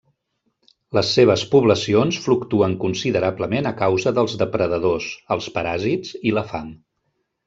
Les 0.97 1.09
seves 1.17 1.41
poblacions 1.49 2.15
fluctuen 2.23 2.73
considerablement 2.83 3.69
a 3.71 3.73
causa 3.81 4.13
dels 4.21 4.33
depredadors, 4.43 5.11
els 5.37 5.51
paràsits 5.59 6.17
i 6.31 6.35
la 6.39 6.45
fam. 6.53 6.73